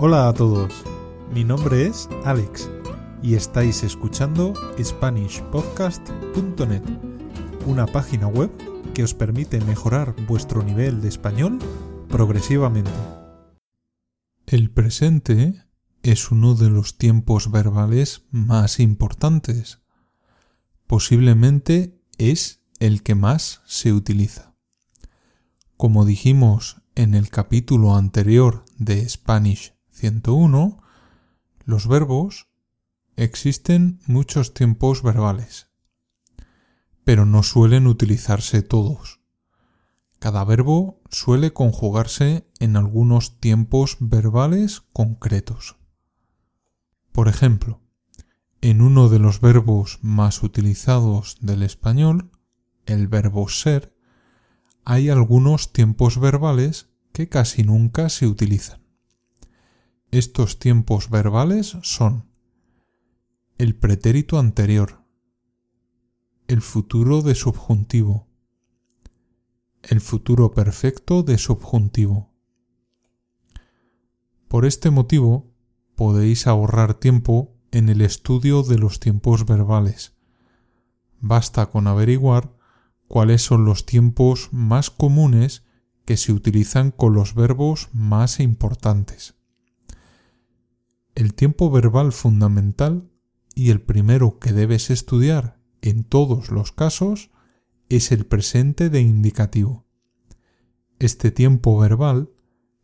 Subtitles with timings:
[0.00, 0.72] Hola a todos,
[1.34, 2.70] mi nombre es Alex
[3.20, 6.82] y estáis escuchando SpanishPodcast.net,
[7.66, 8.48] una página web
[8.94, 11.58] que os permite mejorar vuestro nivel de español
[12.08, 12.92] progresivamente.
[14.46, 15.64] El presente
[16.04, 19.80] es uno de los tiempos verbales más importantes.
[20.86, 24.54] Posiblemente es el que más se utiliza.
[25.76, 30.80] Como dijimos en el capítulo anterior de Spanish 101,
[31.64, 32.46] los verbos
[33.16, 35.70] existen muchos tiempos verbales,
[37.02, 39.20] pero no suelen utilizarse todos.
[40.20, 45.76] Cada verbo suele conjugarse en algunos tiempos verbales concretos.
[47.10, 47.80] Por ejemplo,
[48.60, 52.30] en uno de los verbos más utilizados del español,
[52.86, 53.96] el verbo ser,
[54.84, 58.87] hay algunos tiempos verbales que casi nunca se utilizan.
[60.10, 62.24] Estos tiempos verbales son
[63.58, 65.04] el pretérito anterior,
[66.46, 68.26] el futuro de subjuntivo,
[69.82, 72.32] el futuro perfecto de subjuntivo.
[74.48, 75.52] Por este motivo,
[75.94, 80.16] podéis ahorrar tiempo en el estudio de los tiempos verbales.
[81.20, 82.56] Basta con averiguar
[83.08, 85.66] cuáles son los tiempos más comunes
[86.06, 89.37] que se utilizan con los verbos más importantes.
[91.18, 93.10] El tiempo verbal fundamental
[93.56, 97.32] y el primero que debes estudiar en todos los casos
[97.88, 99.84] es el presente de indicativo.
[101.00, 102.30] Este tiempo verbal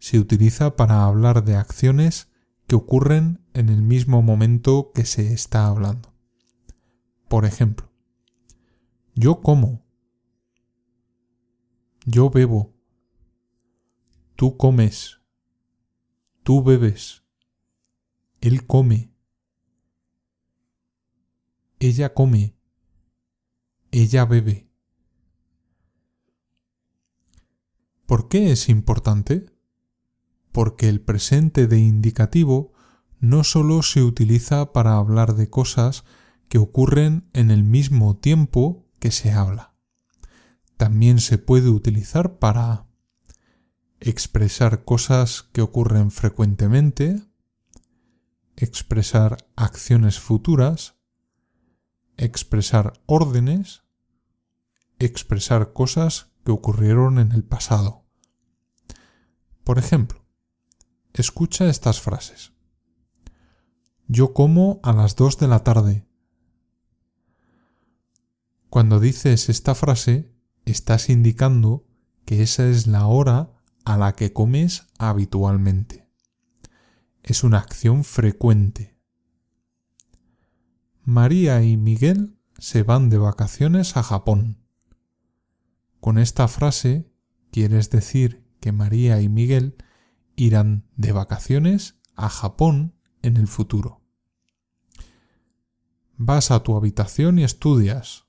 [0.00, 2.28] se utiliza para hablar de acciones
[2.66, 6.12] que ocurren en el mismo momento que se está hablando.
[7.28, 7.88] Por ejemplo,
[9.14, 9.86] yo como,
[12.04, 12.74] yo bebo.
[14.34, 15.20] Tú comes.
[16.42, 17.23] Tú bebes.
[18.44, 19.12] Él come.
[21.78, 22.56] Ella come.
[23.90, 24.68] Ella bebe.
[28.06, 29.46] ¿Por qué es importante?
[30.52, 32.72] Porque el presente de indicativo
[33.18, 36.04] no solo se utiliza para hablar de cosas
[36.48, 39.74] que ocurren en el mismo tiempo que se habla
[40.76, 42.86] también se puede utilizar para
[44.00, 47.22] expresar cosas que ocurren frecuentemente,
[48.56, 50.96] expresar acciones futuras,
[52.16, 53.82] expresar órdenes,
[54.98, 58.04] expresar cosas que ocurrieron en el pasado.
[59.64, 60.24] Por ejemplo,
[61.12, 62.52] escucha estas frases.
[64.06, 66.06] Yo como a las dos de la tarde.
[68.68, 70.34] Cuando dices esta frase,
[70.66, 71.86] estás indicando
[72.26, 73.52] que esa es la hora
[73.84, 76.03] a la que comes habitualmente.
[77.24, 78.98] Es una acción frecuente.
[81.04, 84.58] María y Miguel se van de vacaciones a Japón.
[86.00, 87.10] Con esta frase
[87.50, 89.74] quieres decir que María y Miguel
[90.36, 94.02] irán de vacaciones a Japón en el futuro.
[96.18, 98.26] Vas a tu habitación y estudias.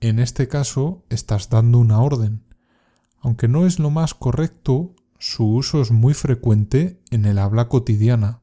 [0.00, 2.44] En este caso estás dando una orden.
[3.20, 8.42] Aunque no es lo más correcto, su uso es muy frecuente en el habla cotidiana.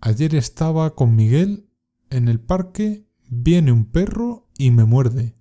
[0.00, 1.68] Ayer estaba con Miguel
[2.10, 5.36] en el parque, viene un perro y me muerde.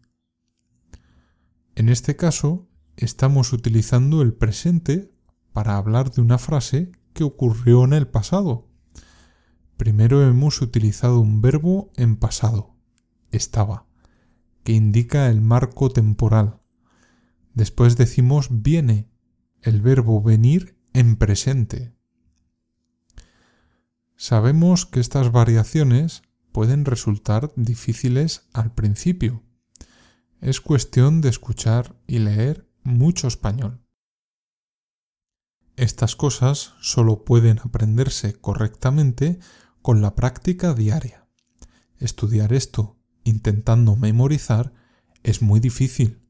[1.75, 5.11] En este caso, estamos utilizando el presente
[5.51, 8.69] para hablar de una frase que ocurrió en el pasado.
[9.77, 12.73] Primero hemos utilizado un verbo en pasado
[13.33, 13.87] estaba,
[14.63, 16.59] que indica el marco temporal.
[17.53, 19.09] Después decimos viene,
[19.61, 21.93] el verbo venir en presente.
[24.15, 29.43] Sabemos que estas variaciones pueden resultar difíciles al principio.
[30.39, 33.81] Es cuestión de escuchar y leer mucho español.
[35.75, 39.39] Estas cosas solo pueden aprenderse correctamente
[39.81, 41.27] con la práctica diaria.
[41.97, 44.73] Estudiar esto intentando memorizar
[45.23, 46.22] es muy difícil,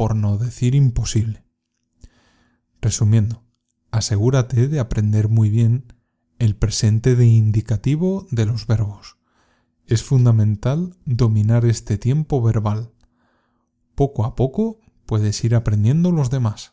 [0.00, 1.44] por no decir imposible.
[2.80, 3.42] Resumiendo,
[3.90, 5.92] asegúrate de aprender muy bien
[6.38, 9.18] el presente de indicativo de los verbos.
[9.86, 12.92] Es fundamental dominar este tiempo verbal.
[13.94, 16.72] Poco a poco puedes ir aprendiendo los demás.